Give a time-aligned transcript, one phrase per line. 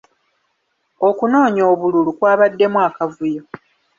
[1.07, 3.43] Okunoonya obululu kwabaddemu akavuyo.